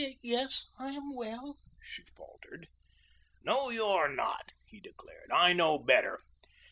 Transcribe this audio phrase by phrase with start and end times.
[0.23, 2.69] "Yes I am well," she faltered.
[3.43, 5.31] "No, you're not," he declared.
[5.31, 6.21] "I know better.